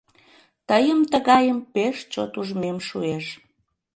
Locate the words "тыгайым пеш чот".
1.11-2.33